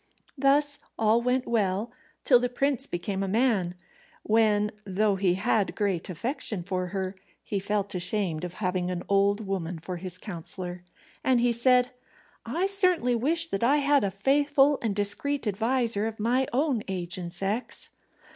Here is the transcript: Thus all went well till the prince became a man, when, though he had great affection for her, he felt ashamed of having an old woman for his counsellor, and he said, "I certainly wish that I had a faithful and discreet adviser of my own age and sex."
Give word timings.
Thus 0.35 0.79
all 0.97 1.21
went 1.21 1.47
well 1.47 1.91
till 2.23 2.39
the 2.39 2.49
prince 2.49 2.87
became 2.87 3.21
a 3.21 3.27
man, 3.27 3.75
when, 4.23 4.71
though 4.83 5.15
he 5.15 5.35
had 5.35 5.75
great 5.75 6.09
affection 6.09 6.63
for 6.63 6.87
her, 6.87 7.13
he 7.43 7.59
felt 7.59 7.93
ashamed 7.93 8.43
of 8.43 8.53
having 8.55 8.89
an 8.89 9.03
old 9.07 9.45
woman 9.45 9.77
for 9.77 9.97
his 9.97 10.17
counsellor, 10.17 10.83
and 11.23 11.39
he 11.39 11.53
said, 11.53 11.91
"I 12.47 12.65
certainly 12.65 13.13
wish 13.13 13.49
that 13.51 13.63
I 13.63 13.77
had 13.77 14.03
a 14.03 14.09
faithful 14.09 14.79
and 14.81 14.95
discreet 14.95 15.45
adviser 15.45 16.07
of 16.07 16.19
my 16.19 16.47
own 16.51 16.81
age 16.87 17.19
and 17.19 17.31
sex." 17.31 17.89